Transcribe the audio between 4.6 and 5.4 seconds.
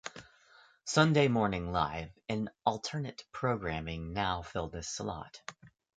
this slot.